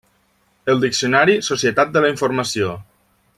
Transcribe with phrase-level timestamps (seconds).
[0.73, 2.73] El Diccionari Societat de la informació.